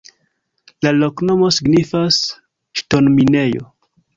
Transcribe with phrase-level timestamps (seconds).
[0.87, 2.19] La loknomo signifas:
[2.83, 3.67] ŝtonminejo.